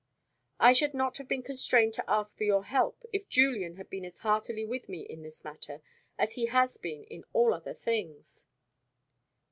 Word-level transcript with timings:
I 0.59 0.73
should 0.73 0.95
not 0.95 1.19
have 1.19 1.27
been 1.27 1.43
constrained 1.43 1.93
to 1.93 2.09
ask 2.09 2.35
for 2.35 2.43
your 2.43 2.63
help, 2.63 3.05
if 3.13 3.29
Julian 3.29 3.75
had 3.75 3.87
been 3.87 4.03
as 4.03 4.17
heartily 4.17 4.65
with 4.65 4.89
me 4.89 5.01
in 5.01 5.21
this 5.21 5.43
matter 5.43 5.83
as 6.17 6.33
he 6.33 6.47
has 6.47 6.77
been, 6.77 7.03
in 7.03 7.23
all 7.33 7.53
other 7.53 7.75
things." 7.75 8.47